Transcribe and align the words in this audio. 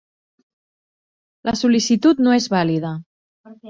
La 1.51 1.55
sol·licitud 1.63 2.27
no 2.29 2.37
és 2.43 2.53
vàlida. 2.59 2.99